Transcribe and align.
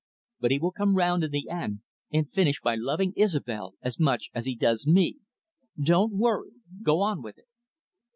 But 0.39 0.49
he 0.49 0.57
will 0.57 0.71
come 0.71 0.95
round 0.95 1.23
in 1.23 1.29
the 1.29 1.47
end, 1.47 1.81
and 2.11 2.27
finish 2.33 2.59
by 2.59 2.73
loving 2.73 3.13
Isobel 3.15 3.75
as 3.83 3.99
much 3.99 4.31
as 4.33 4.45
he 4.47 4.55
does 4.55 4.87
me. 4.87 5.17
Don't 5.79 6.17
worry. 6.17 6.53
Go 6.81 7.01
on 7.01 7.21
with 7.21 7.37
it." 7.37 7.45